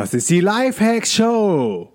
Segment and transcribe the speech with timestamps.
[0.00, 1.92] Das ist die Lifehacks Show.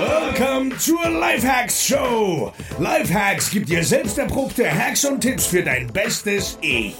[0.00, 2.52] Welcome zur Lifehacks Show.
[2.80, 6.96] Lifehacks gibt dir selbst erprobte Hacks und Tipps für dein bestes Ich.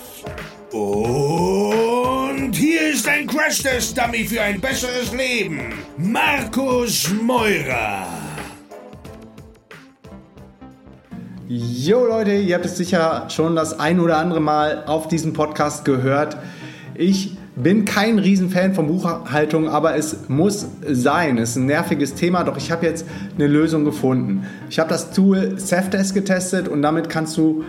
[0.71, 5.75] Und hier ist ein Crash-Test-Dummy für ein besseres Leben.
[5.97, 8.07] Markus Meurer.
[11.49, 15.85] Jo Leute, ihr habt es sicher schon das ein oder andere Mal auf diesem Podcast
[15.85, 16.37] gehört.
[16.95, 21.39] Ich bin kein Riesenfan von Buchhaltung, aber es muss sein.
[21.39, 24.47] Es ist ein nerviges Thema, doch ich habe jetzt eine Lösung gefunden.
[24.69, 27.65] Ich habe das Tool Safdesk getestet und damit kannst du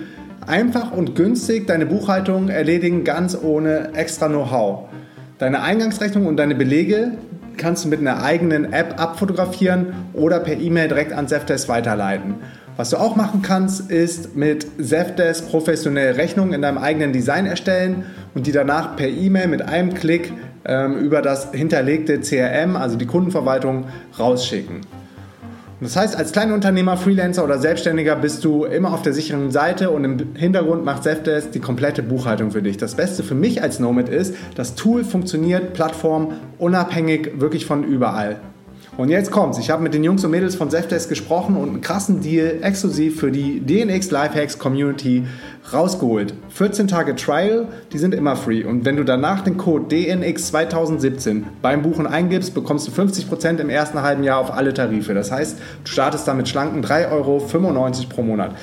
[0.46, 4.90] einfach und günstig deine Buchhaltung erledigen, ganz ohne extra Know-how.
[5.38, 7.14] Deine Eingangsrechnung und deine Belege
[7.58, 12.36] kannst du mit einer eigenen App abfotografieren oder per E-Mail direkt an Safdesk weiterleiten.
[12.78, 18.06] Was du auch machen kannst, ist mit Zefdesk professionelle Rechnungen in deinem eigenen Design erstellen
[18.34, 20.34] und die danach per E-Mail mit einem Klick
[20.66, 23.86] ähm, über das hinterlegte CRM, also die Kundenverwaltung,
[24.18, 24.82] rausschicken.
[25.82, 30.04] Das heißt, als Kleinunternehmer, Freelancer oder Selbstständiger bist du immer auf der sicheren Seite und
[30.04, 32.78] im Hintergrund macht Zefdesk die komplette Buchhaltung für dich.
[32.78, 38.40] Das Beste für mich als Nomad ist, das Tool funktioniert Plattform unabhängig wirklich von überall.
[38.98, 39.58] Und jetzt kommt's.
[39.58, 43.22] Ich habe mit den Jungs und Mädels von Zefdesk gesprochen und einen krassen Deal exklusiv
[43.22, 45.24] für die DNX Lifehacks Community
[45.72, 46.34] rausgeholt.
[46.50, 48.66] 14 Tage Trial, die sind immer free.
[48.66, 53.70] Und wenn du danach den Code DNX 2017 beim Buchen eingibst, bekommst du 50% im
[53.70, 55.14] ersten halben Jahr auf alle Tarife.
[55.14, 57.48] Das heißt, du startest damit schlanken 3,95 Euro
[58.10, 58.56] pro Monat.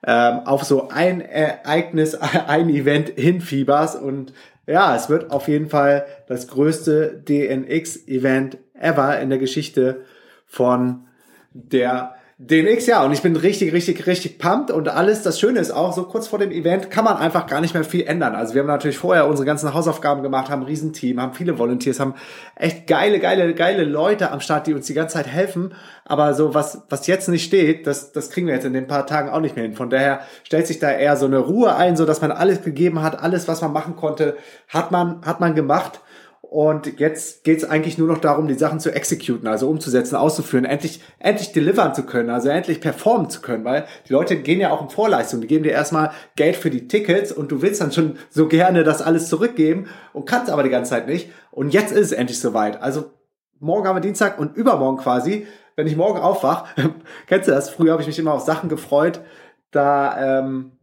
[0.05, 2.15] ähm, auf so ein Ereignis,
[2.47, 4.33] ein Event hinfieberst und
[4.69, 10.05] ja, es wird auf jeden Fall das größte DNX-Event ever in der Geschichte
[10.45, 11.07] von
[11.53, 15.23] der DNX, ja, und ich bin richtig, richtig, richtig pumped und alles.
[15.23, 17.83] Das Schöne ist auch, so kurz vor dem Event kann man einfach gar nicht mehr
[17.83, 18.33] viel ändern.
[18.33, 21.99] Also wir haben natürlich vorher unsere ganzen Hausaufgaben gemacht, haben ein Riesenteam, haben viele Volunteers,
[21.99, 22.13] haben
[22.55, 25.73] echt geile, geile, geile Leute am Start, die uns die ganze Zeit helfen.
[26.05, 29.05] Aber so was, was jetzt nicht steht, das, das kriegen wir jetzt in den paar
[29.05, 29.73] Tagen auch nicht mehr hin.
[29.73, 33.01] Von daher stellt sich da eher so eine Ruhe ein, so dass man alles gegeben
[33.01, 34.37] hat, alles, was man machen konnte,
[34.69, 35.99] hat man, hat man gemacht.
[36.51, 40.65] Und jetzt geht es eigentlich nur noch darum, die Sachen zu exekuten, also umzusetzen, auszuführen,
[40.65, 44.71] endlich, endlich delivern zu können, also endlich performen zu können, weil die Leute gehen ja
[44.71, 45.41] auch in Vorleistung.
[45.41, 48.83] Die geben dir erstmal Geld für die Tickets und du willst dann schon so gerne
[48.83, 51.29] das alles zurückgeben und kannst aber die ganze Zeit nicht.
[51.51, 52.81] Und jetzt ist es endlich soweit.
[52.81, 53.11] Also
[53.59, 55.45] morgen haben wir Dienstag und übermorgen quasi,
[55.75, 56.65] wenn ich morgen aufwach,
[57.27, 57.69] kennst du das?
[57.69, 59.21] Früher habe ich mich immer auf Sachen gefreut,
[59.69, 60.78] da ähm,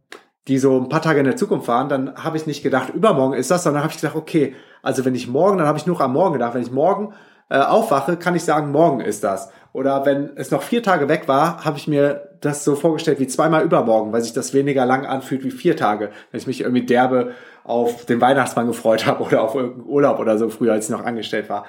[0.47, 3.33] die so ein paar Tage in der Zukunft waren, dann habe ich nicht gedacht, übermorgen
[3.33, 5.99] ist das, sondern habe ich gedacht, okay, also wenn ich morgen, dann habe ich nur
[5.99, 7.13] am Morgen gedacht, wenn ich morgen
[7.49, 9.51] äh, aufwache, kann ich sagen, morgen ist das.
[9.73, 13.27] Oder wenn es noch vier Tage weg war, habe ich mir das so vorgestellt wie
[13.27, 16.11] zweimal übermorgen, weil sich das weniger lang anfühlt wie vier Tage.
[16.31, 17.31] Wenn ich mich irgendwie derbe
[17.63, 21.05] auf den Weihnachtsmann gefreut habe oder auf irgendeinen Urlaub oder so früher, als ich noch
[21.05, 21.65] angestellt war.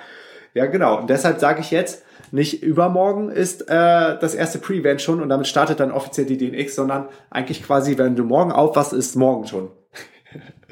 [0.54, 0.98] Ja, genau.
[0.98, 5.46] Und deshalb sage ich jetzt, nicht übermorgen ist äh, das erste Pre-Event schon und damit
[5.46, 9.70] startet dann offiziell die DNX, sondern eigentlich quasi, wenn du morgen aufwachst, ist morgen schon.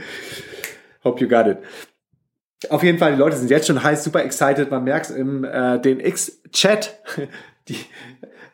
[1.04, 1.59] Hope you got it.
[2.70, 4.70] Auf jeden Fall, die Leute sind jetzt schon heiß, super excited.
[4.70, 6.98] Man merkt im äh, DNX-Chat,
[7.69, 7.78] die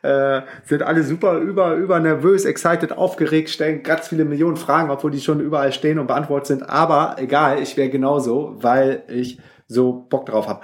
[0.01, 5.11] äh, sind alle super über, über nervös, excited, aufgeregt, stellen ganz viele Millionen Fragen, obwohl
[5.11, 6.69] die schon überall stehen und beantwortet sind.
[6.69, 9.39] Aber egal, ich wäre genauso, weil ich
[9.73, 10.61] so Bock drauf habe.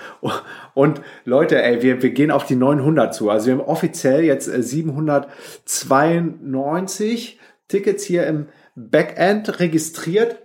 [0.74, 3.30] Und Leute, ey, wir, wir gehen auf die 900 zu.
[3.30, 10.38] Also wir haben offiziell jetzt 792 äh, Tickets hier im Backend registriert.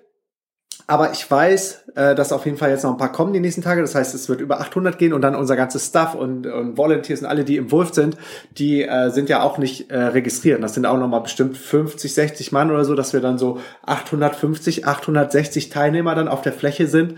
[0.87, 3.63] Aber ich weiß, äh, dass auf jeden Fall jetzt noch ein paar kommen die nächsten
[3.63, 3.81] Tage.
[3.81, 7.21] Das heißt, es wird über 800 gehen und dann unser ganzes Staff und, und Volunteers
[7.21, 8.19] und alle, die involved sind,
[8.59, 10.63] die äh, sind ja auch nicht äh, registriert.
[10.63, 14.87] Das sind auch nochmal bestimmt 50, 60 Mann oder so, dass wir dann so 850,
[14.87, 17.15] 860 Teilnehmer dann auf der Fläche sind.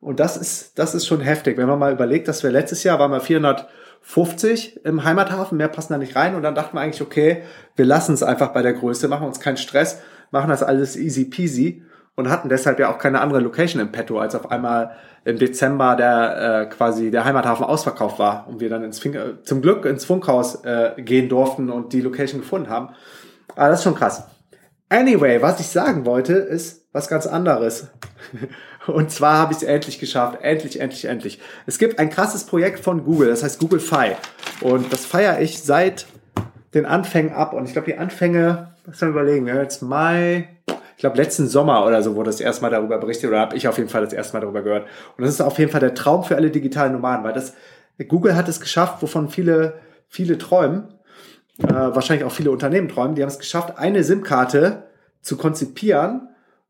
[0.00, 1.56] Und das ist, das ist schon heftig.
[1.56, 5.94] Wenn man mal überlegt, dass wir letztes Jahr waren wir 450 im Heimathafen, mehr passen
[5.94, 6.34] da nicht rein.
[6.34, 7.42] Und dann dachten wir eigentlich, okay,
[7.76, 10.00] wir lassen es einfach bei der Größe, machen uns keinen Stress,
[10.30, 11.82] machen das alles easy peasy.
[12.14, 14.96] und hatten deshalb ja auch keine andere Location im Petto, als auf einmal
[15.26, 19.60] im Dezember der äh, quasi der Heimathafen ausverkauft war und wir dann ins Fink zum
[19.60, 22.94] Glück ins Funkhaus äh, gehen durften und die Location gefunden haben.
[23.54, 24.24] Aber das ist schon krass.
[24.88, 27.88] Anyway, was ich sagen wollte, ist was ganz anderes.
[28.86, 30.38] Und zwar habe ich es endlich geschafft.
[30.42, 31.40] Endlich, endlich, endlich.
[31.66, 34.12] Es gibt ein krasses Projekt von Google, das heißt Google Fi.
[34.60, 36.06] Und das feiere ich seit
[36.72, 37.52] den Anfängen ab.
[37.52, 40.48] Und ich glaube, die Anfänge, was soll ich überlegen, jetzt Mai,
[40.96, 43.76] ich glaube, letzten Sommer oder so wurde das erstmal darüber berichtet oder habe ich auf
[43.76, 44.86] jeden Fall das erste Mal darüber gehört.
[45.16, 47.54] Und das ist auf jeden Fall der Traum für alle digitalen Nomaden, weil das
[48.08, 49.74] Google hat es geschafft, wovon viele,
[50.08, 50.95] viele träumen,
[51.58, 54.84] äh, wahrscheinlich auch viele Unternehmen träumen, die haben es geschafft, eine SIM-Karte
[55.22, 56.28] zu konzipieren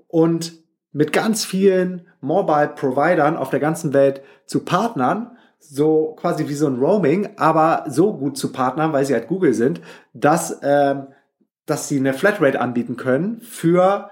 [0.09, 0.53] und
[0.93, 6.67] mit ganz vielen Mobile Providern auf der ganzen Welt zu partnern, so quasi wie so
[6.67, 9.81] ein Roaming, aber so gut zu partnern, weil sie halt Google sind,
[10.15, 11.09] dass, ähm,
[11.67, 14.11] dass sie eine Flatrate anbieten können für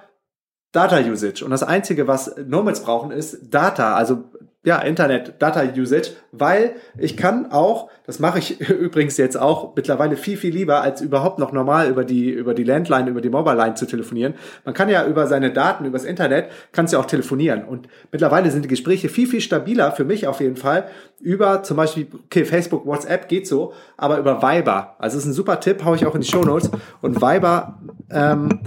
[0.73, 1.45] Data Usage.
[1.45, 4.25] Und das Einzige, was Nomads brauchen, ist Data, also
[4.65, 10.17] ja, Internet, Data Usage, weil ich kann auch, das mache ich übrigens jetzt auch mittlerweile
[10.17, 13.57] viel, viel lieber, als überhaupt noch normal über die, über die Landline, über die Mobile
[13.57, 14.35] Line zu telefonieren.
[14.65, 17.65] Man kann ja über seine Daten, übers Internet, kannst ja auch telefonieren.
[17.65, 20.89] Und mittlerweile sind die Gespräche viel, viel stabiler, für mich auf jeden Fall,
[21.21, 24.97] über zum Beispiel, okay, Facebook, WhatsApp geht so, aber über Viber.
[24.99, 26.71] Also ist ein super Tipp, hau ich auch in die Show Notes.
[27.03, 28.61] Und Viber, ähm,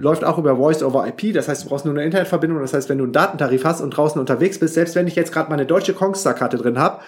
[0.00, 1.34] läuft auch über Voice over IP.
[1.34, 2.60] Das heißt, du brauchst nur eine Internetverbindung.
[2.60, 5.32] Das heißt, wenn du einen Datentarif hast und draußen unterwegs bist, selbst wenn ich jetzt
[5.32, 7.00] gerade meine deutsche Kongstar-Karte drin habe,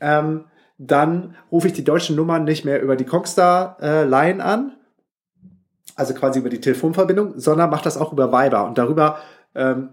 [0.00, 0.44] ähm,
[0.78, 4.72] dann rufe ich die deutschen Nummern nicht mehr über die Kongstar-Line äh, an,
[5.96, 8.64] also quasi über die Telefonverbindung, sondern mach das auch über Viber.
[8.66, 9.18] Und darüber
[9.54, 9.90] ähm,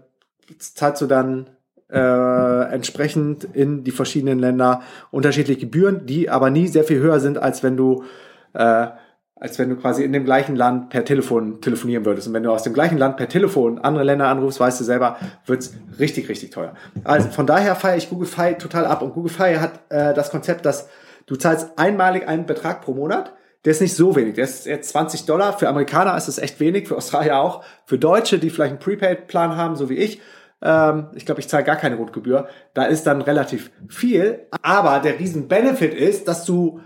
[0.58, 1.50] zahlst du dann
[1.90, 7.38] äh, entsprechend in die verschiedenen Länder unterschiedliche Gebühren, die aber nie sehr viel höher sind,
[7.38, 8.04] als wenn du
[8.52, 8.88] äh,
[9.38, 12.26] als wenn du quasi in dem gleichen Land per Telefon telefonieren würdest.
[12.26, 15.18] Und wenn du aus dem gleichen Land per Telefon andere Länder anrufst, weißt du selber,
[15.44, 16.74] wird's richtig, richtig teuer.
[17.04, 19.02] Also von daher feiere ich Google Fi total ab.
[19.02, 20.88] Und Google Fi hat äh, das Konzept, dass
[21.26, 23.34] du zahlst einmalig einen Betrag pro Monat.
[23.66, 24.34] Der ist nicht so wenig.
[24.36, 25.58] Der ist jetzt 20 Dollar.
[25.58, 27.62] Für Amerikaner ist das echt wenig, für Australier auch.
[27.84, 30.22] Für Deutsche, die vielleicht einen Prepaid-Plan haben, so wie ich,
[30.62, 32.48] ähm, ich glaube, ich zahle gar keine Grundgebühr.
[32.72, 34.46] Da ist dann relativ viel.
[34.62, 36.80] Aber der riesen Benefit ist, dass du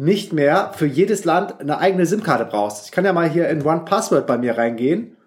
[0.00, 2.86] nicht mehr für jedes Land eine eigene SIM-Karte brauchst.
[2.86, 5.18] Ich kann ja mal hier in One Password bei mir reingehen,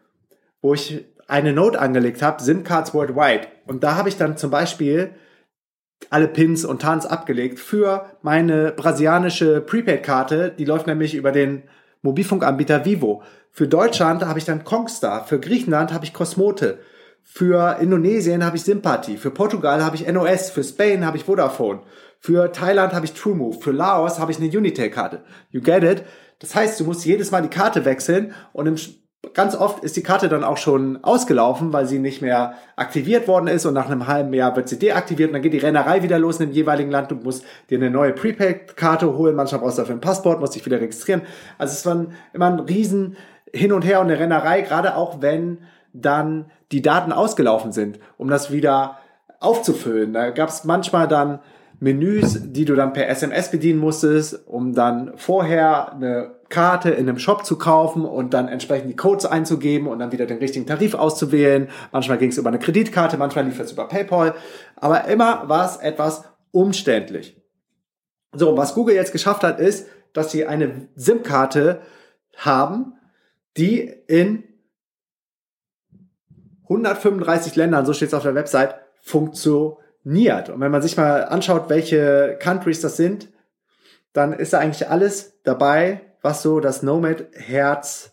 [0.63, 3.47] wo ich eine Note angelegt habe, SIM-Cards Worldwide.
[3.67, 5.11] Und da habe ich dann zum Beispiel
[6.09, 10.55] alle Pins und Tans abgelegt für meine brasilianische Prepaid-Karte.
[10.57, 11.61] Die läuft nämlich über den
[12.01, 13.21] Mobilfunkanbieter Vivo.
[13.51, 15.27] Für Deutschland habe ich dann Kongstar.
[15.27, 16.79] Für Griechenland habe ich Cosmote.
[17.23, 19.17] Für Indonesien habe ich Sympathie.
[19.17, 20.51] Für Portugal habe ich NOS.
[20.51, 21.81] Für Spain habe ich Vodafone.
[22.19, 23.61] Für Thailand habe ich TrueMove.
[23.61, 25.23] Für Laos habe ich eine Unitel-Karte.
[25.49, 26.03] You get it?
[26.39, 28.75] Das heißt, du musst jedes Mal die Karte wechseln und im,
[29.33, 33.47] ganz oft ist die Karte dann auch schon ausgelaufen, weil sie nicht mehr aktiviert worden
[33.47, 36.19] ist und nach einem halben Jahr wird sie deaktiviert und dann geht die Rennerei wieder
[36.19, 37.11] los in dem jeweiligen Land.
[37.11, 39.35] Du musst dir eine neue Prepaid-Karte holen.
[39.35, 41.21] Manchmal brauchst du dafür ein Passport, musst dich wieder registrieren.
[41.57, 43.15] Also es war immer ein riesen
[43.53, 45.59] Hin und Her und eine Rennerei, gerade auch wenn
[45.93, 48.97] dann die Daten ausgelaufen sind, um das wieder
[49.39, 50.13] aufzufüllen.
[50.13, 51.39] Da gab es manchmal dann
[51.79, 57.19] Menüs, die du dann per SMS bedienen musstest, um dann vorher eine Karte in einem
[57.19, 60.93] Shop zu kaufen und dann entsprechend die Codes einzugeben und dann wieder den richtigen Tarif
[60.93, 61.67] auszuwählen.
[61.91, 64.33] Manchmal ging es über eine Kreditkarte, manchmal lief es über PayPal.
[64.77, 67.35] Aber immer war es etwas umständlich.
[68.33, 71.81] So, was Google jetzt geschafft hat, ist, dass sie eine SIM-Karte
[72.37, 72.93] haben,
[73.57, 74.43] die in
[76.73, 80.49] 135 Ländern, so steht es auf der Website, funktioniert niert.
[80.49, 83.29] Und wenn man sich mal anschaut, welche Countries das sind,
[84.11, 88.12] dann ist da eigentlich alles dabei, was so das Nomad-Herz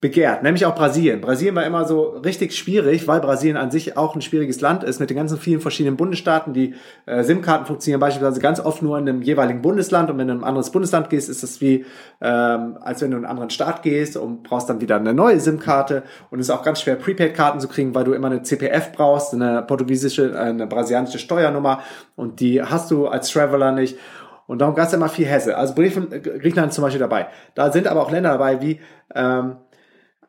[0.00, 1.20] begehrt, nämlich auch Brasilien.
[1.20, 5.00] Brasilien war immer so richtig schwierig, weil Brasilien an sich auch ein schwieriges Land ist
[5.00, 6.52] mit den ganzen vielen verschiedenen Bundesstaaten.
[6.52, 6.74] Die
[7.06, 10.40] äh, SIM-Karten funktionieren beispielsweise ganz oft nur in einem jeweiligen Bundesland und wenn du in
[10.40, 11.84] ein anderes Bundesland gehst, ist das wie
[12.20, 15.40] ähm, als wenn du in einen anderen Staat gehst und brauchst dann wieder eine neue
[15.40, 18.92] SIM-Karte und es ist auch ganz schwer Prepaid-Karten zu kriegen, weil du immer eine CPF
[18.92, 21.80] brauchst, eine portugiesische, äh, eine brasilianische Steuernummer
[22.14, 23.98] und die hast du als Traveler nicht.
[24.46, 25.58] Und darum gab es immer viel Hesse.
[25.58, 27.26] Also Griechenland zum Beispiel dabei.
[27.54, 28.80] Da sind aber auch Länder dabei wie
[29.14, 29.56] ähm,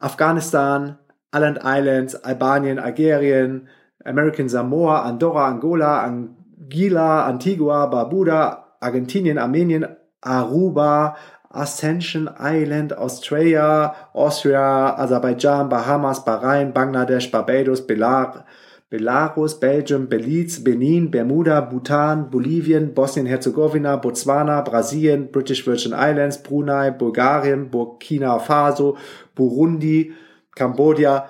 [0.01, 0.97] Afghanistan,
[1.33, 3.67] Island Islands, Albanien, Algerien,
[4.05, 9.85] American Samoa, Andorra, Angola, Anguilla, Antigua, Barbuda, Argentinien, Armenien,
[10.23, 11.15] Aruba,
[11.51, 18.45] Ascension Island, Australia, Austria, Aserbaidschan, Bahamas, Bahrain, Bangladesch, Barbados, Belar
[18.89, 27.69] Belarus, Belgium, Belize, Benin, Bermuda, Bhutan, Bolivien, Bosnien-Herzegowina, Botswana, Brasilien, British Virgin Islands, Brunei, Bulgarien,
[27.69, 28.97] Burkina Faso,
[29.35, 30.13] Burundi,
[30.55, 31.29] Kambodscha.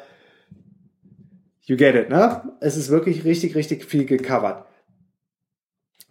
[1.63, 2.43] You get it, ne?
[2.61, 4.65] Es ist wirklich richtig, richtig viel gecovert.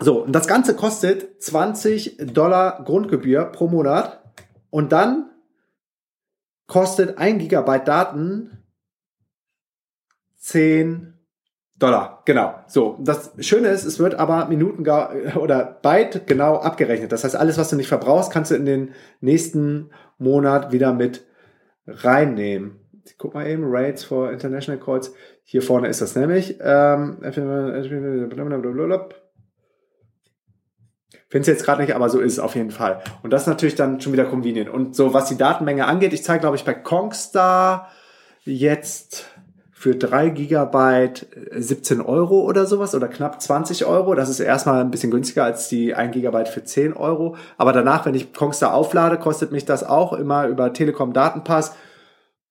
[0.00, 4.23] So, und das Ganze kostet 20 Dollar Grundgebühr pro Monat
[4.71, 5.31] und dann
[6.67, 8.62] kostet ein Gigabyte Daten
[10.37, 11.17] 10
[11.78, 12.54] Dollar, genau.
[12.66, 14.85] So, das Schöne ist, es wird aber Minuten
[15.37, 17.12] oder Byte genau abgerechnet.
[17.12, 21.25] Das heißt, alles, was du nicht verbrauchst, kannst du in den nächsten Monat wieder mit
[21.87, 22.80] reinnehmen.
[23.04, 25.14] Ich guck mal eben, Rates for International Calls.
[25.44, 26.58] Hier vorne ist das nämlich.
[26.61, 27.18] Ähm,
[31.30, 33.02] Finde es jetzt gerade nicht, aber so ist es auf jeden Fall.
[33.23, 34.68] Und das ist natürlich dann schon wieder convenient.
[34.68, 37.88] Und so, was die Datenmenge angeht, ich zeige, glaube ich, bei Kongstar
[38.44, 39.26] jetzt
[39.78, 44.16] für drei Gigabyte 17 Euro oder sowas oder knapp 20 Euro.
[44.16, 47.37] Das ist erstmal ein bisschen günstiger als die 1 Gigabyte für 10 Euro.
[47.58, 51.76] Aber danach, wenn ich Kongstar auflade, kostet mich das auch immer über Telekom Datenpass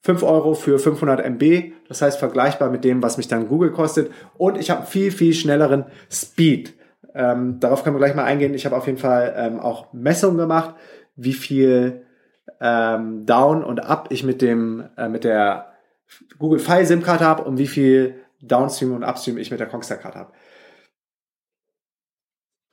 [0.03, 1.73] 5 Euro für 500 MB.
[1.89, 4.09] Das heißt vergleichbar mit dem, was mich dann Google kostet.
[4.37, 6.75] Und ich habe viel, viel schnelleren Speed.
[7.13, 8.53] Ähm, darauf können wir gleich mal eingehen.
[8.53, 10.75] Ich habe auf jeden Fall ähm, auch Messungen gemacht,
[11.17, 12.03] wie viel
[12.61, 15.73] ähm, Down und Up ich mit dem äh, mit der
[16.39, 20.31] Google Fi SIM-Karte habe und wie viel Downstream und Upstream ich mit der Kongstar-Karte habe.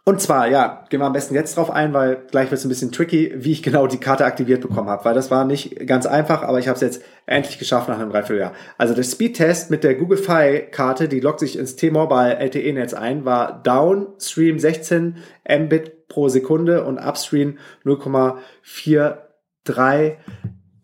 [0.07, 2.69] Und zwar, ja, gehen wir am besten jetzt drauf ein, weil gleich wird es ein
[2.69, 6.05] bisschen tricky, wie ich genau die Karte aktiviert bekommen habe, weil das war nicht ganz
[6.05, 8.53] einfach, aber ich habe es jetzt endlich geschafft nach einem Dreivierteljahr.
[8.76, 13.25] Also der Speedtest mit der Google Fi Karte, die loggt sich ins T-Mobile LTE-Netz ein,
[13.25, 15.17] war Downstream 16
[15.49, 20.17] Mbit pro Sekunde und Upstream 0,43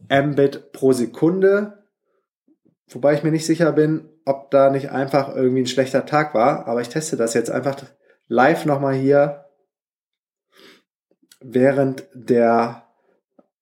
[0.09, 1.80] Mbit pro Sekunde.
[2.91, 6.67] Wobei ich mir nicht sicher bin, ob da nicht einfach irgendwie ein schlechter Tag war,
[6.67, 7.77] aber ich teste das jetzt einfach
[8.27, 9.45] live nochmal hier
[11.41, 12.87] während der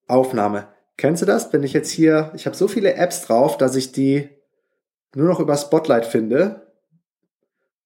[0.07, 0.67] Aufnahme.
[0.97, 1.53] Kennst du das?
[1.53, 4.29] Wenn ich jetzt hier, ich habe so viele Apps drauf, dass ich die
[5.15, 6.67] nur noch über Spotlight finde,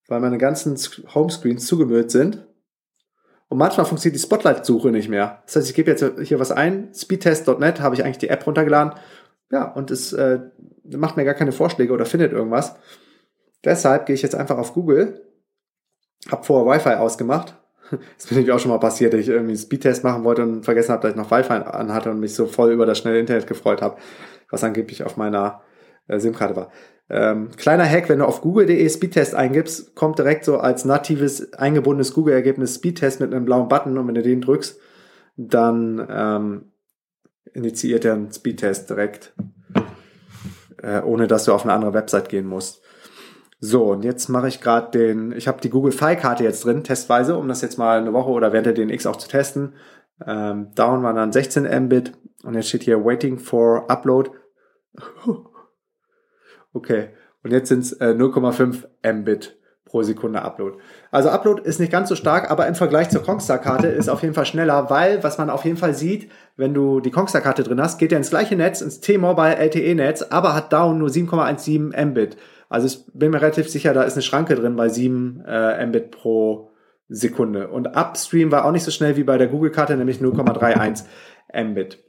[0.08, 0.78] weil meine ganzen
[1.14, 2.46] Homescreens zugemüllt sind.
[3.50, 5.44] Und manchmal funktioniert die Spotlight-Suche nicht mehr.
[5.46, 8.94] Das heißt, ich gebe jetzt hier was ein, speedtest.net, habe ich eigentlich die App runtergeladen.
[9.52, 10.40] Ja, und es äh,
[10.84, 12.76] macht mir gar keine Vorschläge oder findet irgendwas.
[13.64, 15.22] Deshalb gehe ich jetzt einfach auf Google
[16.30, 17.56] hab vorher Wi-Fi ausgemacht.
[18.18, 20.64] Das bin nämlich auch schon mal passiert, dass ich irgendwie einen Speedtest machen wollte und
[20.64, 23.46] vergessen habe, dass ich noch Wi-Fi anhatte und mich so voll über das schnelle Internet
[23.46, 23.98] gefreut habe,
[24.50, 25.62] was angeblich auf meiner
[26.08, 26.72] äh, SIM-Karte war.
[27.10, 32.14] Ähm, kleiner Hack, wenn du auf google.de Speedtest eingibst, kommt direkt so als natives eingebundenes
[32.14, 34.80] Google-Ergebnis Speedtest mit einem blauen Button und wenn du den drückst,
[35.36, 36.72] dann ähm,
[37.54, 39.36] initiiert er einen Speedtest direkt,
[40.84, 42.84] äh, ohne dass du auf eine andere Website gehen musst.
[43.60, 47.38] So, und jetzt mache ich gerade den, ich habe die Google Fi-Karte jetzt drin, testweise,
[47.38, 49.74] um das jetzt mal eine Woche oder während der DNX auch zu testen.
[50.28, 52.12] Ähm, down war dann 16 Mbit
[52.44, 54.32] und jetzt steht hier Waiting for Upload.
[56.74, 57.10] okay,
[57.42, 59.58] und jetzt sind es äh, 0,5 Mbit
[59.94, 60.80] pro Sekunde Upload.
[61.12, 64.34] Also Upload ist nicht ganz so stark, aber im Vergleich zur Kongstar-Karte ist auf jeden
[64.34, 68.00] Fall schneller, weil was man auf jeden Fall sieht, wenn du die Kongstar-Karte drin hast,
[68.00, 72.38] geht er ins gleiche Netz, ins T-Mobile LTE-Netz, aber hat down nur 7,17 Mbit.
[72.70, 76.10] Also ich bin mir relativ sicher, da ist eine Schranke drin bei 7 äh, Mbit
[76.10, 76.72] pro
[77.08, 77.68] Sekunde.
[77.68, 81.04] Und Upstream war auch nicht so schnell wie bei der Google-Karte, nämlich 0,31
[81.54, 82.04] Mbit.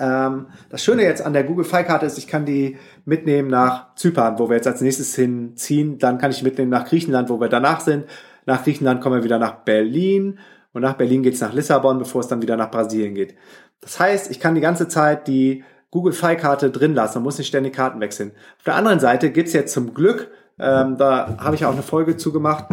[0.00, 4.38] Ähm, das Schöne jetzt an der Google Fi-Karte ist, ich kann die mitnehmen nach Zypern,
[4.38, 5.98] wo wir jetzt als nächstes hinziehen.
[5.98, 8.04] Dann kann ich mitnehmen nach Griechenland, wo wir danach sind.
[8.46, 10.38] Nach Griechenland kommen wir wieder nach Berlin.
[10.72, 13.34] Und nach Berlin geht's nach Lissabon, bevor es dann wieder nach Brasilien geht.
[13.80, 17.48] Das heißt, ich kann die ganze Zeit die Google Fi-Karte drin lassen und muss nicht
[17.48, 18.32] ständig Karten wechseln.
[18.58, 22.16] Auf der anderen Seite gibt's jetzt zum Glück, ähm, da habe ich auch eine Folge
[22.16, 22.66] zugemacht,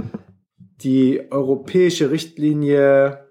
[0.81, 3.24] die europäische Richtlinie,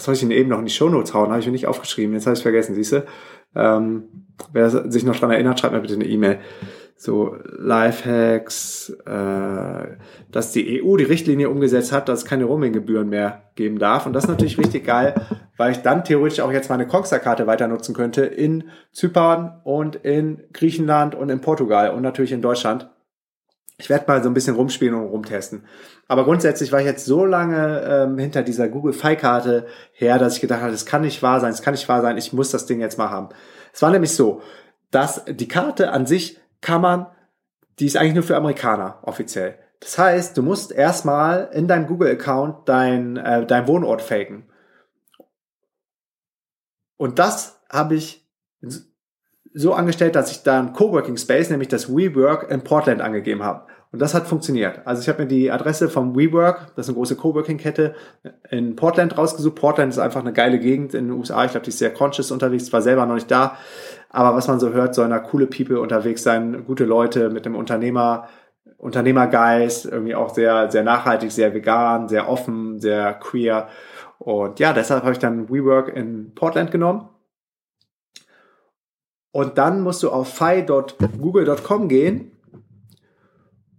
[0.00, 2.14] was soll ich denn eben noch in die Shownotes hauen, habe ich mir nicht aufgeschrieben,
[2.14, 3.04] jetzt habe ich vergessen, siehst du?
[3.54, 4.04] Ähm,
[4.52, 6.38] wer sich noch dran erinnert, schreibt mir bitte eine E-Mail
[6.96, 9.96] so Lifehacks, äh,
[10.32, 14.06] dass die EU die Richtlinie umgesetzt hat, dass es keine Roaming-Gebühren mehr geben darf.
[14.06, 15.14] Und das ist natürlich richtig geil,
[15.58, 20.44] weil ich dann theoretisch auch jetzt meine Coxa-Karte weiter nutzen könnte in Zypern und in
[20.54, 22.88] Griechenland und in Portugal und natürlich in Deutschland.
[23.80, 25.64] Ich werde mal so ein bisschen rumspielen und rumtesten.
[26.06, 30.42] Aber grundsätzlich war ich jetzt so lange ähm, hinter dieser Google Fi-Karte her, dass ich
[30.42, 32.66] gedacht habe, das kann nicht wahr sein, das kann nicht wahr sein, ich muss das
[32.66, 33.30] Ding jetzt mal haben.
[33.72, 34.42] Es war nämlich so,
[34.90, 37.06] dass die Karte an sich kann man,
[37.78, 39.58] die ist eigentlich nur für Amerikaner offiziell.
[39.80, 44.50] Das heißt, du musst erstmal in deinem Google-Account dein, äh, dein Wohnort faken.
[46.98, 48.28] Und das habe ich
[49.54, 53.69] so angestellt, dass ich da ein Coworking Space, nämlich das WeWork in Portland angegeben habe.
[53.92, 54.82] Und das hat funktioniert.
[54.84, 57.94] Also ich habe mir die Adresse vom WeWork, das ist eine große Coworking-Kette,
[58.50, 59.56] in Portland rausgesucht.
[59.56, 61.44] Portland ist einfach eine geile Gegend in den USA.
[61.44, 63.56] Ich glaube, die ist sehr conscious unterwegs, war selber noch nicht da.
[64.08, 67.56] Aber was man so hört, sollen da coole People unterwegs sein, gute Leute mit einem
[67.56, 68.28] Unternehmer,
[68.78, 73.68] Unternehmergeist, irgendwie auch sehr, sehr nachhaltig, sehr vegan, sehr offen, sehr queer.
[74.18, 77.08] Und ja, deshalb habe ich dann WeWork in Portland genommen.
[79.32, 82.39] Und dann musst du auf fi.google.com gehen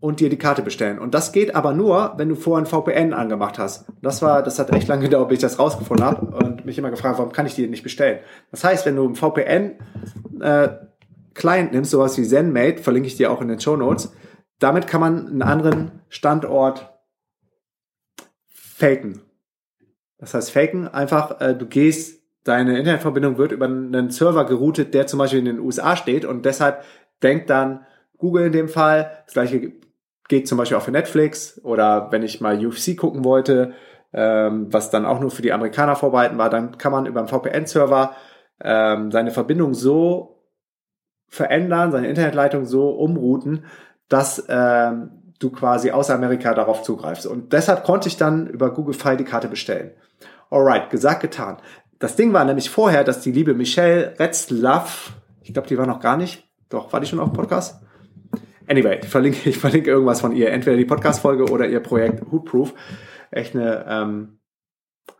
[0.02, 1.00] und dir die Karte bestellen.
[1.00, 3.86] Und das geht aber nur, wenn du vorher ein VPN angemacht hast.
[4.02, 6.90] Das war, das hat echt lange gedauert, bis ich das rausgefunden habe und mich immer
[6.90, 8.20] gefragt, warum kann ich die nicht bestellen?
[8.50, 9.76] Das heißt, wenn du ein VPN
[10.42, 10.70] äh,
[11.36, 14.12] Client nimmst, sowas wie ZenMate, verlinke ich dir auch in den Show Notes,
[14.58, 16.92] damit kann man einen anderen Standort
[18.50, 19.22] faken.
[20.18, 25.06] Das heißt, faken einfach, äh, du gehst, deine Internetverbindung wird über einen Server geroutet, der
[25.06, 26.84] zum Beispiel in den USA steht und deshalb
[27.22, 27.86] denkt dann
[28.18, 29.74] Google in dem Fall, das gleiche
[30.32, 33.74] geht zum Beispiel auch für Netflix oder wenn ich mal UFC gucken wollte,
[34.14, 37.28] ähm, was dann auch nur für die Amerikaner vorbehalten war, dann kann man über einen
[37.28, 38.16] VPN-Server
[38.64, 40.46] ähm, seine Verbindung so
[41.28, 43.66] verändern, seine Internetleitung so umrouten,
[44.08, 47.28] dass ähm, du quasi aus Amerika darauf zugreifst.
[47.28, 49.92] Und deshalb konnte ich dann über Google Fi die Karte bestellen.
[50.50, 51.58] Alright, gesagt, getan.
[52.00, 55.12] Das Ding war nämlich vorher, dass die liebe Michelle Retzlaff,
[55.42, 57.84] ich glaube, die war noch gar nicht, doch, war die schon auf Podcast?
[58.72, 62.74] Anyway, ich verlinke, ich verlinke irgendwas von ihr, entweder die Podcast-Folge oder ihr Projekt Hootproof.
[63.30, 64.40] Echt eine ähm,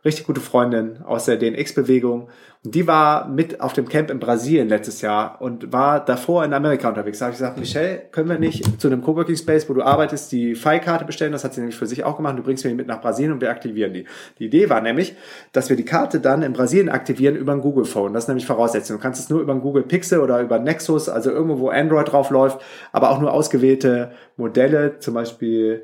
[0.04, 2.28] richtig gute Freundin aus der DNX-Bewegung.
[2.64, 6.52] Und die war mit auf dem Camp in Brasilien letztes Jahr und war davor in
[6.52, 7.18] Amerika unterwegs.
[7.18, 10.30] Da habe ich gesagt, Michelle, können wir nicht zu einem Coworking Space, wo du arbeitest,
[10.30, 11.32] die Fi-Karte bestellen?
[11.32, 12.38] Das hat sie nämlich für sich auch gemacht.
[12.38, 14.04] Du bringst mir die mit nach Brasilien und wir aktivieren die.
[14.38, 15.16] Die Idee war nämlich,
[15.52, 18.12] dass wir die Karte dann in Brasilien aktivieren über ein Google Phone.
[18.12, 18.98] Das ist nämlich Voraussetzung.
[18.98, 22.12] Du kannst es nur über ein Google Pixel oder über Nexus, also irgendwo, wo Android
[22.12, 22.60] drauf läuft,
[22.92, 25.82] aber auch nur ausgewählte Modelle, zum Beispiel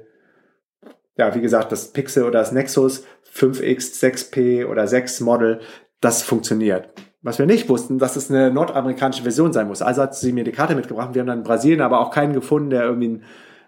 [1.19, 5.61] ja, wie gesagt, das Pixel oder das Nexus 5X, 6P oder 6 Model,
[6.01, 6.89] das funktioniert.
[7.23, 9.83] Was wir nicht wussten, dass es eine nordamerikanische Version sein muss.
[9.83, 11.11] Also hat sie mir die Karte mitgebracht.
[11.13, 13.23] Wir haben dann in Brasilien aber auch keinen gefunden, der irgendwie ein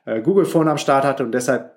[0.04, 1.72] äh, Google-Phone am Start hatte und deshalb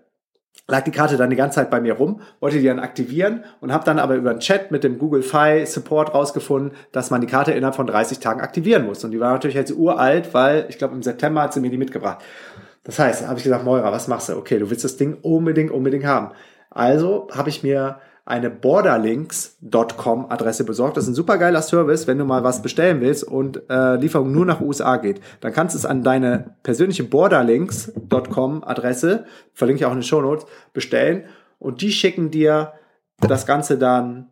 [0.68, 3.74] lag die Karte dann die ganze Zeit bei mir rum, wollte die dann aktivieren und
[3.74, 7.28] habe dann aber über einen Chat mit dem Google Fi Support rausgefunden, dass man die
[7.28, 9.04] Karte innerhalb von 30 Tagen aktivieren muss.
[9.04, 11.78] Und die war natürlich jetzt uralt, weil ich glaube im September hat sie mir die
[11.78, 12.24] mitgebracht.
[12.84, 14.38] Das heißt, habe ich gesagt, Moira, was machst du?
[14.38, 16.32] Okay, du willst das Ding unbedingt, unbedingt haben.
[16.70, 20.96] Also habe ich mir eine borderlinks.com Adresse besorgt.
[20.96, 24.32] Das ist ein super geiler Service, wenn du mal was bestellen willst und äh, Lieferung
[24.32, 25.22] nur nach USA geht.
[25.42, 30.22] Dann kannst du es an deine persönliche borderlinks.com Adresse, verlinke ich auch in den Show
[30.22, 31.26] Notes, bestellen
[31.60, 32.74] und die schicken dir
[33.20, 34.30] das Ganze dann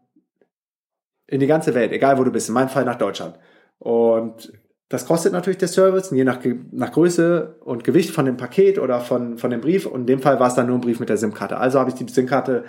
[1.27, 3.39] in die ganze Welt, egal wo du bist, in meinem Fall nach Deutschland.
[3.79, 4.53] Und
[4.91, 6.39] das kostet natürlich der Service, je nach,
[6.71, 9.85] nach Größe und Gewicht von dem Paket oder von, von dem Brief.
[9.85, 11.55] Und in dem Fall war es dann nur ein Brief mit der SIM-Karte.
[11.57, 12.65] Also habe ich die SIM-Karte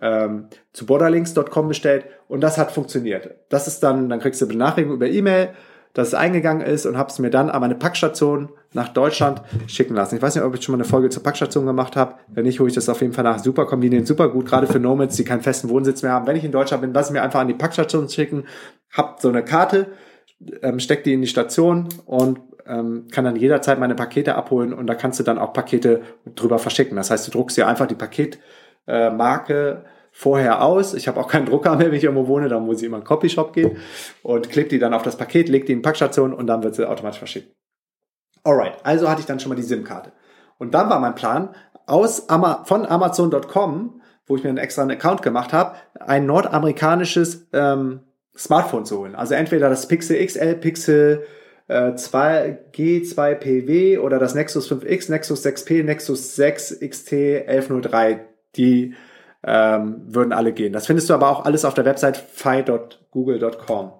[0.00, 3.34] ähm, zu borderlinks.com bestellt und das hat funktioniert.
[3.50, 5.50] Das ist dann, dann kriegst du Benachrichtigung über E-Mail,
[5.92, 9.94] dass es eingegangen ist und habe es mir dann an meine Packstation nach Deutschland schicken
[9.94, 10.16] lassen.
[10.16, 12.14] Ich weiß nicht, ob ich schon mal eine Folge zur Packstation gemacht habe.
[12.28, 13.40] Wenn nicht, hole ich das auf jeden Fall nach.
[13.40, 16.26] Super kombiniert, super gut, gerade für Nomads, die keinen festen Wohnsitz mehr haben.
[16.26, 18.44] Wenn ich in Deutschland bin, lass ich mir einfach an die Packstation schicken,
[18.90, 19.88] hab so eine Karte,
[20.62, 24.86] ähm, steck die in die Station und ähm, kann dann jederzeit meine Pakete abholen und
[24.86, 26.02] da kannst du dann auch Pakete
[26.34, 26.96] drüber verschicken.
[26.96, 30.94] Das heißt, du druckst dir einfach die Paketmarke äh, vorher aus.
[30.94, 33.02] Ich habe auch keinen Drucker mehr, wenn ich irgendwo wohne, da muss ich immer in
[33.02, 33.78] einen Copyshop gehen
[34.22, 36.74] und klick die dann auf das Paket, leg die in die Packstation und dann wird
[36.74, 37.54] sie automatisch verschickt.
[38.44, 40.12] Alright, also hatte ich dann schon mal die SIM-Karte.
[40.58, 41.54] Und dann war mein Plan,
[41.86, 48.00] aus Ama von Amazon.com, wo ich mir einen extra Account gemacht habe, ein nordamerikanisches ähm,
[48.38, 49.14] Smartphone zu holen.
[49.14, 51.24] Also entweder das Pixel XL, Pixel
[51.66, 58.26] äh, 2G, 2PW oder das Nexus 5X, Nexus 6P, Nexus 6 XT 1103.
[58.56, 58.94] Die
[59.44, 60.72] ähm, würden alle gehen.
[60.72, 63.92] Das findest du aber auch alles auf der Website fi.google.com.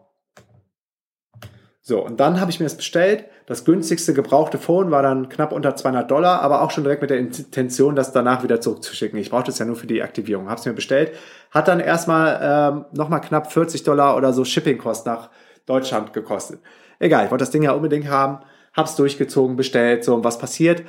[1.88, 3.24] So, und dann habe ich mir das bestellt.
[3.46, 7.08] Das günstigste gebrauchte Phone war dann knapp unter 200 Dollar, aber auch schon direkt mit
[7.08, 9.18] der Intention, das danach wieder zurückzuschicken.
[9.18, 10.50] Ich brauchte es ja nur für die Aktivierung.
[10.50, 11.12] Habe es mir bestellt.
[11.50, 15.30] Hat dann erstmal ähm, nochmal knapp 40 Dollar oder so Shippingkost nach
[15.64, 16.60] Deutschland gekostet.
[16.98, 18.40] Egal, ich wollte das Ding ja unbedingt haben.
[18.76, 20.04] Hab's durchgezogen, bestellt.
[20.04, 20.82] So, und was passiert?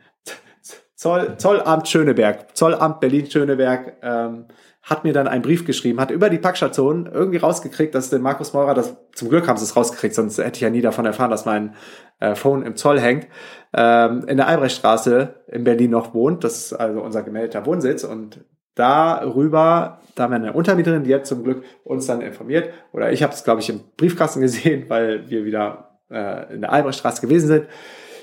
[0.94, 4.44] Zoll, Zollamt Schöneberg, Zollamt Berlin-Schöneberg ähm,
[4.82, 8.52] hat mir dann einen Brief geschrieben, hat über die Packstation irgendwie rausgekriegt, dass der Markus
[8.52, 11.30] Meurer, das, zum Glück haben sie es rausgekriegt, sonst hätte ich ja nie davon erfahren,
[11.30, 11.74] dass mein
[12.18, 13.28] äh, Phone im Zoll hängt,
[13.72, 16.42] ähm, in der Albrechtstraße in Berlin noch wohnt.
[16.42, 21.26] Das ist also unser gemeldeter Wohnsitz und darüber, da haben wir eine Untermieterin, die hat
[21.26, 25.30] zum Glück uns dann informiert, oder ich habe es, glaube ich, im Briefkasten gesehen, weil
[25.30, 27.66] wir wieder äh, in der Albrechtstraße gewesen sind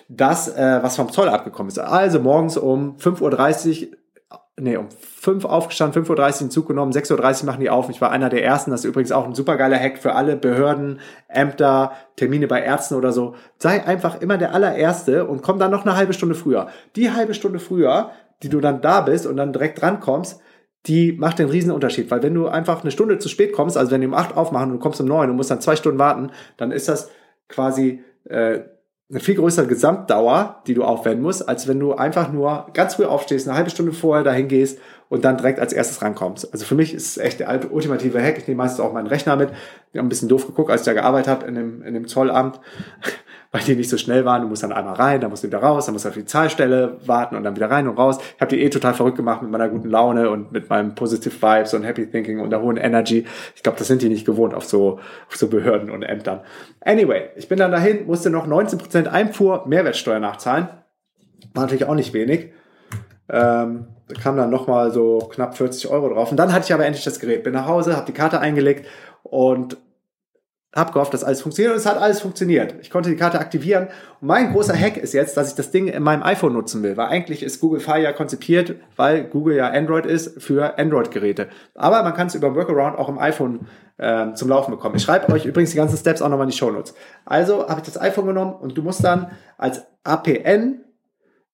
[0.10, 1.78] das, äh, was vom Zoll abgekommen ist.
[1.78, 3.22] Also morgens um 5.30
[3.92, 3.98] Uhr
[4.60, 7.90] nee, um 5 aufgestanden, 5.30 Uhr den Zug genommen, 6.30 Uhr machen die auf.
[7.90, 8.72] Ich war einer der ersten.
[8.72, 13.12] Das ist übrigens auch ein supergeiler Hack für alle Behörden, Ämter, Termine bei Ärzten oder
[13.12, 13.36] so.
[13.58, 16.68] Sei einfach immer der allererste und komm dann noch eine halbe Stunde früher.
[16.96, 18.12] Die halbe Stunde früher,
[18.44, 20.42] die du dann da bist und dann direkt drankommst,
[20.86, 22.10] die macht den riesen Unterschied.
[22.12, 24.72] Weil wenn du einfach eine Stunde zu spät kommst, also wenn die um 8 aufmachen
[24.72, 27.10] und du kommst um 9 und musst dann zwei Stunden warten, dann ist das
[27.48, 28.62] quasi äh,
[29.10, 33.06] eine viel größere Gesamtdauer, die du aufwenden musst, als wenn du einfach nur ganz früh
[33.06, 36.54] aufstehst, eine halbe Stunde vorher dahin gehst und dann direkt als erstes rankommst.
[36.54, 38.38] Also für mich ist es echt der ultimative Hack.
[38.38, 39.50] Ich nehme meistens auch meinen Rechner mit.
[39.50, 42.08] Ich habe ein bisschen doof geguckt, als ich da gearbeitet habe in dem, in dem
[42.08, 42.60] Zollamt
[43.52, 44.44] weil die nicht so schnell waren.
[44.44, 46.26] Du musst dann einmal rein, dann musst du wieder raus, dann musst du auf die
[46.26, 48.18] Zahlstelle warten und dann wieder rein und raus.
[48.36, 51.34] Ich habe die eh total verrückt gemacht mit meiner guten Laune und mit meinem Positive
[51.34, 53.26] Vibes und Happy Thinking und der hohen Energy.
[53.56, 56.42] Ich glaube, das sind die nicht gewohnt auf so, auf so Behörden und Ämtern.
[56.82, 60.70] Anyway, ich bin dann dahin, musste noch 19% Einfuhr Mehrwertsteuer nachzahlen.
[61.54, 62.52] War natürlich auch nicht wenig.
[63.30, 66.32] Ähm, da kam dann nochmal so knapp 40 Euro drauf.
[66.32, 67.44] Und dann hatte ich aber endlich das Gerät.
[67.44, 68.88] Bin nach Hause, habe die Karte eingelegt
[69.24, 69.78] und
[70.74, 72.76] hab gehofft, dass alles funktioniert und es hat alles funktioniert.
[72.82, 73.88] Ich konnte die Karte aktivieren
[74.22, 76.96] und mein großer Hack ist jetzt, dass ich das Ding in meinem iPhone nutzen will,
[76.96, 81.50] weil eigentlich ist Google Fi ja konzipiert, weil Google ja Android ist für Android-Geräte.
[81.74, 84.96] Aber man kann es über Workaround auch im iPhone äh, zum Laufen bekommen.
[84.96, 86.94] Ich schreibe euch übrigens die ganzen Steps auch nochmal in die Show Notes.
[87.26, 90.82] Also habe ich das iPhone genommen und du musst dann als APN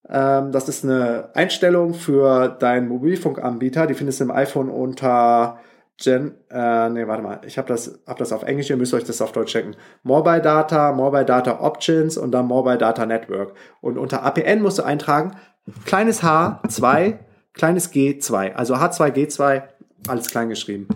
[0.10, 5.60] ähm, das ist eine Einstellung für deinen Mobilfunkanbieter, die findest du im iPhone unter
[5.98, 9.06] Gen, äh, nee, warte mal, ich habe das, hab das auf Englisch, ihr müsst euch
[9.06, 9.78] das auf Deutsch checken.
[10.04, 13.54] Mobile Data, Mobile Data Options und dann Mobile Data Network.
[13.80, 15.38] Und unter APN musst du eintragen,
[15.86, 17.20] kleines H, 2,
[17.54, 18.56] kleines G, 2.
[18.56, 19.64] Also H2, G2,
[20.08, 20.88] alles klein geschrieben.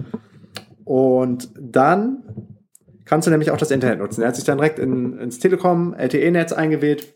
[0.84, 2.24] Und dann
[3.06, 4.22] kannst du nämlich auch das Internet nutzen.
[4.22, 7.14] Er hat sich dann direkt in, ins Telekom LTE-Netz eingewählt.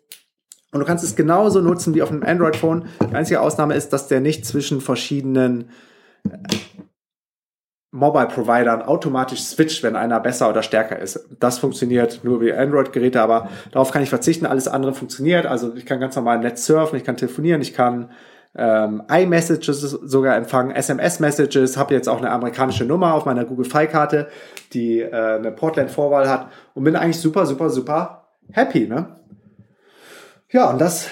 [0.71, 2.85] Und du kannst es genauso nutzen wie auf einem Android-Phone.
[3.09, 5.69] Die einzige Ausnahme ist, dass der nicht zwischen verschiedenen
[7.93, 11.27] Mobile-Providern automatisch switcht, wenn einer besser oder stärker ist.
[11.39, 14.47] Das funktioniert nur wie Android-Geräte, aber darauf kann ich verzichten.
[14.47, 15.45] Alles andere funktioniert.
[15.45, 18.09] Also ich kann ganz normal Netz surfen, ich kann telefonieren, ich kann
[18.55, 24.27] ähm, iMessages sogar empfangen, SMS-Messages, habe jetzt auch eine amerikanische Nummer auf meiner Google Fi-Karte,
[24.73, 28.87] die äh, eine Portland-Vorwahl hat und bin eigentlich super, super, super happy.
[28.87, 29.17] Ne?
[30.49, 31.09] Ja, und das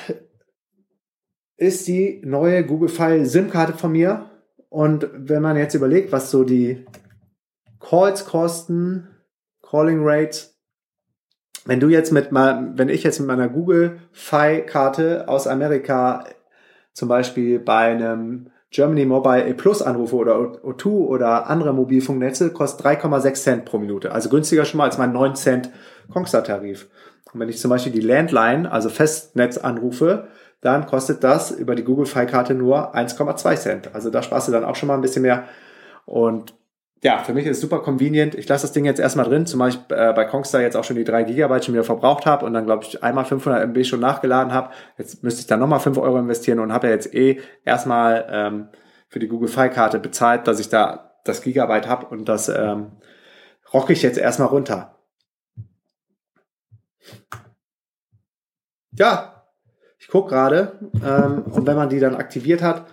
[1.58, 4.31] ist die neue Google Fi SIM-Karte von mir
[4.72, 6.86] und wenn man jetzt überlegt, was so die
[7.82, 9.10] Calls kosten,
[9.62, 10.58] Calling Rates,
[11.66, 16.24] wenn du jetzt mit mal, wenn ich jetzt mit meiner Google Fi Karte aus Amerika
[16.94, 22.86] zum Beispiel bei einem Germany Mobile A Plus anrufe oder O2 oder andere Mobilfunknetze, kostet
[22.86, 24.14] 3,6 Cent pro Minute.
[24.14, 25.70] Also günstiger schon mal als mein 9 Cent
[26.10, 26.88] Kongstar Tarif.
[27.34, 30.30] Und wenn ich zum Beispiel die Landline, also Festnetz anrufe,
[30.62, 33.96] dann kostet das über die Google Fi-Karte nur 1,2 Cent.
[33.96, 35.46] Also da sparst du dann auch schon mal ein bisschen mehr.
[36.06, 36.54] Und
[37.04, 38.36] ja, für mich ist es super convenient.
[38.36, 40.98] Ich lasse das Ding jetzt erstmal drin, zumal ich äh, bei Kongstar jetzt auch schon
[40.98, 44.00] die 3 Gigabyte schon wieder verbraucht habe und dann, glaube ich, einmal 500 MB schon
[44.00, 44.70] nachgeladen habe.
[45.00, 48.70] Jetzt müsste ich dann nochmal 5 Euro investieren und habe ja jetzt eh erstmal ähm,
[49.08, 52.92] für die Google Fi-Karte bezahlt, dass ich da das Gigabyte habe und das ähm,
[53.74, 54.96] rocke ich jetzt erstmal runter.
[58.92, 59.31] Ja,
[60.12, 60.74] gucke gerade
[61.06, 62.86] ähm, und wenn man die dann aktiviert hat,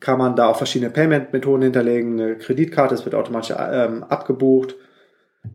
[0.00, 2.20] kann man da auch verschiedene Payment-Methoden hinterlegen.
[2.20, 4.76] Eine Kreditkarte, es wird automatisch ähm, abgebucht.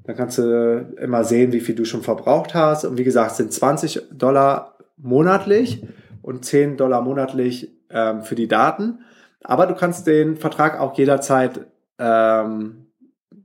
[0.05, 2.83] Dann kannst du immer sehen, wie viel du schon verbraucht hast.
[2.83, 5.85] Und wie gesagt, es sind 20 Dollar monatlich
[6.21, 8.99] und 10 Dollar monatlich ähm, für die Daten.
[9.43, 11.67] Aber du kannst den Vertrag auch jederzeit
[11.99, 12.87] ähm,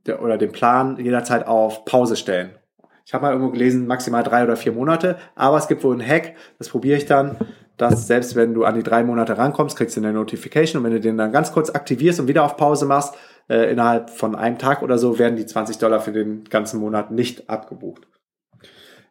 [0.07, 2.51] der, oder den Plan jederzeit auf Pause stellen.
[3.09, 6.07] Ich habe mal irgendwo gelesen, maximal drei oder vier Monate, aber es gibt wohl einen
[6.07, 7.39] Hack, das probiere ich dann,
[7.79, 10.93] dass selbst wenn du an die drei Monate rankommst, kriegst du eine Notification und wenn
[10.93, 13.15] du den dann ganz kurz aktivierst und wieder auf Pause machst,
[13.49, 17.11] äh, innerhalb von einem Tag oder so, werden die 20 Dollar für den ganzen Monat
[17.11, 18.07] nicht abgebucht.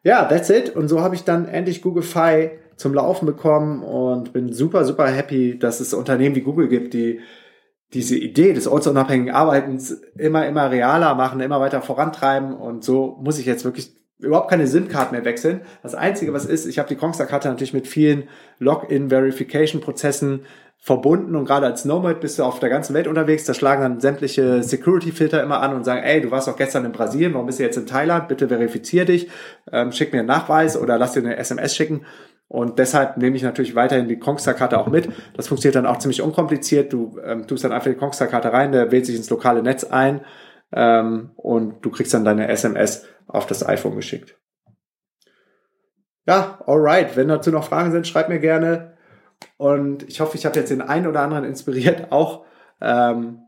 [0.04, 0.76] Ja, that's it.
[0.76, 5.08] Und so habe ich dann endlich Google Fi zum Laufen bekommen und bin super, super
[5.08, 7.18] happy, dass es Unternehmen wie Google gibt, die
[7.94, 12.54] diese Idee des ortsunabhängigen Arbeitens immer, immer realer machen, immer weiter vorantreiben.
[12.54, 15.60] Und so muss ich jetzt wirklich überhaupt keine SIM-Card mehr wechseln.
[15.82, 18.24] Das Einzige, was ist, ich habe die Kongstar-Karte natürlich mit vielen
[18.58, 20.40] Login-Verification-Prozessen
[20.80, 24.00] verbunden und gerade als Nomad bist du auf der ganzen Welt unterwegs, da schlagen dann
[24.00, 27.58] sämtliche Security-Filter immer an und sagen, ey, du warst doch gestern in Brasilien, warum bist
[27.58, 28.28] du jetzt in Thailand?
[28.28, 29.28] Bitte verifizier dich,
[29.72, 32.02] ähm, schick mir einen Nachweis oder lass dir eine SMS schicken.
[32.48, 35.08] Und deshalb nehme ich natürlich weiterhin die Kongstar-Karte auch mit.
[35.34, 36.92] Das funktioniert dann auch ziemlich unkompliziert.
[36.92, 40.22] Du ähm, tust dann einfach die Kongstar-Karte rein, der wählt sich ins lokale Netz ein
[40.72, 44.38] ähm, und du kriegst dann deine SMS auf das iPhone geschickt.
[46.26, 47.16] Ja, alright.
[47.16, 48.96] Wenn dazu noch Fragen sind, schreibt mir gerne.
[49.58, 52.44] Und ich hoffe, ich habe jetzt den einen oder anderen inspiriert, auch
[52.80, 53.40] ähm,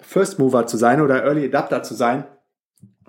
[0.00, 2.24] First Mover zu sein oder Early Adapter zu sein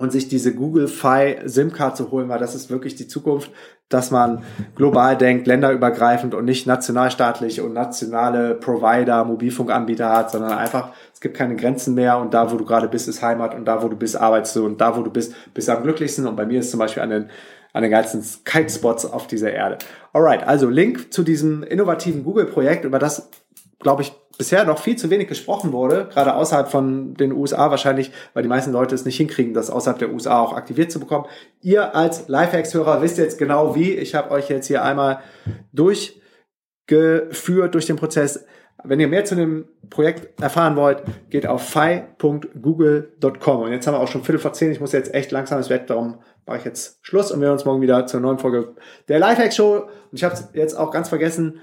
[0.02, 3.52] und sich diese Google Fi SIM-Card zu holen, weil das ist wirklich die Zukunft,
[3.88, 4.44] dass man
[4.76, 11.38] global denkt, länderübergreifend und nicht nationalstaatlich und nationale Provider, Mobilfunkanbieter hat, sondern einfach, es gibt
[11.38, 13.96] keine Grenzen mehr und da, wo du gerade bist, ist Heimat und da, wo du
[13.96, 16.62] bist, arbeitest du und da, wo du bist, bist du am glücklichsten und bei mir
[16.62, 17.30] ist zum Beispiel an den,
[17.74, 19.78] an den ganzen Kite-Spots auf dieser Erde.
[20.14, 23.30] Alright, also Link zu diesem innovativen Google-Projekt, über das,
[23.82, 28.12] glaube ich, bisher noch viel zu wenig gesprochen wurde, gerade außerhalb von den USA wahrscheinlich,
[28.34, 31.26] weil die meisten Leute es nicht hinkriegen, das außerhalb der USA auch aktiviert zu bekommen.
[31.62, 33.92] Ihr als Lifehacks-Hörer wisst jetzt genau wie.
[33.92, 35.20] Ich habe euch jetzt hier einmal
[35.74, 38.46] durchgeführt durch den Prozess.
[38.84, 43.62] Wenn ihr mehr zu dem Projekt erfahren wollt, geht auf fi.google.com.
[43.62, 44.72] Und jetzt haben wir auch schon Viertel vor zehn.
[44.72, 46.18] Ich muss jetzt echt langsam ins Bett, darum
[46.48, 48.74] mache ich jetzt Schluss und wir hören uns morgen wieder zur neuen Folge
[49.08, 49.76] der Lifehack Show.
[49.76, 51.60] Und ich habe jetzt auch ganz vergessen,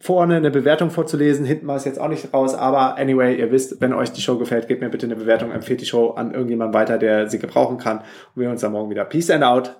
[0.00, 1.44] vorne eine Bewertung vorzulesen.
[1.44, 4.38] Hinten war es jetzt auch nicht raus, aber anyway, ihr wisst, wenn euch die Show
[4.38, 7.78] gefällt, gebt mir bitte eine Bewertung, empfehlt die Show an irgendjemand weiter, der sie gebrauchen
[7.78, 7.98] kann.
[7.98, 9.04] Und wir hören uns dann morgen wieder.
[9.04, 9.76] Peace and out.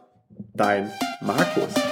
[0.55, 1.92] Dein Markus.